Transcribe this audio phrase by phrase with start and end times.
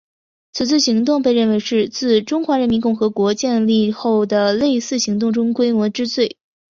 [0.51, 6.37] 此次行动被认为是自中华人民共和国建立后的类似行动中规模之最。